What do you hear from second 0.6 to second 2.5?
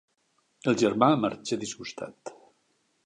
El germà marxa disgustat.